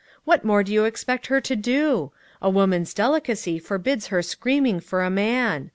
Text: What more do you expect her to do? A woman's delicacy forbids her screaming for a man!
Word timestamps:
What 0.25 0.43
more 0.43 0.63
do 0.63 0.73
you 0.73 0.85
expect 0.85 1.27
her 1.27 1.39
to 1.41 1.55
do? 1.55 2.11
A 2.41 2.49
woman's 2.49 2.91
delicacy 2.91 3.59
forbids 3.59 4.07
her 4.07 4.23
screaming 4.23 4.79
for 4.79 5.03
a 5.03 5.11
man! 5.11 5.69